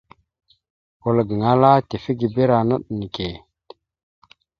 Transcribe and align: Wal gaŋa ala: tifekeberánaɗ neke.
Wal 1.01 1.17
gaŋa 1.27 1.47
ala: 1.53 1.71
tifekeberánaɗ 1.89 2.83
neke. 2.97 3.27